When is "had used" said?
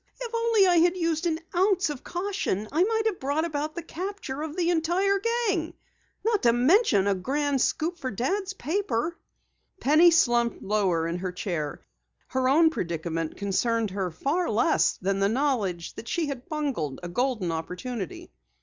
0.77-1.27